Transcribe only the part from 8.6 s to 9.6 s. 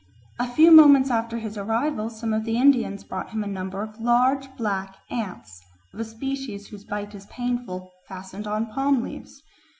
palm leaves.